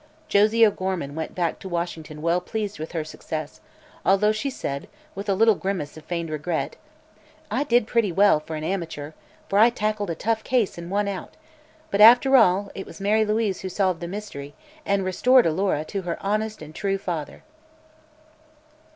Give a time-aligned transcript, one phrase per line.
[0.27, 3.61] Josie O'Gorman went back to Washington well pleased with her success,
[4.03, 6.75] although she said with a little grimace of feigned regret:
[7.51, 9.11] "I did pretty well, for an amateur,
[9.47, 11.37] for I tackled a tough case and won out;
[11.91, 14.55] but, after all, it was Mary Louise who solved the mystery
[14.87, 17.43] and restored Alora to her honest for true father."